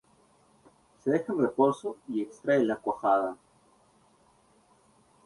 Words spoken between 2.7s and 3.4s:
cuajada.